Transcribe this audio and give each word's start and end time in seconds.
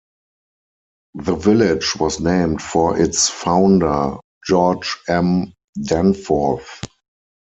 The 1.13 1.35
village 1.35 1.95
was 1.97 2.19
named 2.19 2.59
for 2.59 2.97
its 2.99 3.29
founder, 3.29 4.17
George 4.43 4.97
M. 5.07 5.53
Danforth. 5.79 6.81